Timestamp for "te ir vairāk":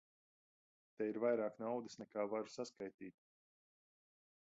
1.01-1.61